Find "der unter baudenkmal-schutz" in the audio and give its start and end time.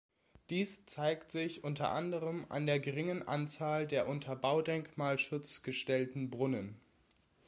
3.85-5.61